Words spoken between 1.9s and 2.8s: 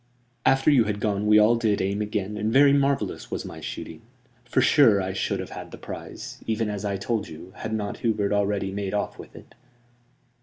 again, and very